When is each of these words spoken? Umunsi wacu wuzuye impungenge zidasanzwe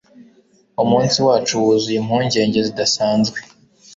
Umunsi 0.83 1.17
wacu 1.27 1.53
wuzuye 1.63 1.97
impungenge 1.99 2.59
zidasanzwe 2.67 3.37